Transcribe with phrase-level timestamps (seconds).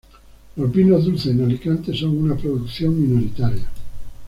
[0.55, 3.67] Los vinos dulces en Alicante son una producción minoritaria.